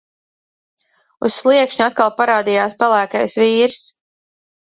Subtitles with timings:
[1.27, 3.79] Uz sliekšņa atkal parādījās pelēkais vīrs.